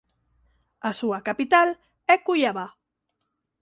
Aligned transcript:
A 0.89 0.91
súa 0.99 1.19
capital 1.27 1.69
é 2.13 2.15
Cuiabá. 2.25 2.67